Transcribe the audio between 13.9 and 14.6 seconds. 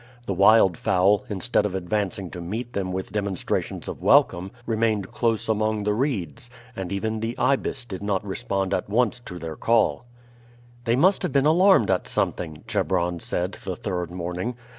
morning.